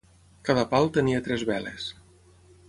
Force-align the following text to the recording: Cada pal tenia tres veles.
Cada 0.47 0.63
pal 0.71 0.89
tenia 0.95 1.21
tres 1.27 1.45
veles. 1.51 1.91